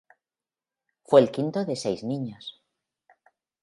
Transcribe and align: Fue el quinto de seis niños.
Fue 1.05 1.21
el 1.21 1.29
quinto 1.29 1.63
de 1.63 1.75
seis 1.75 2.03
niños. 2.03 2.59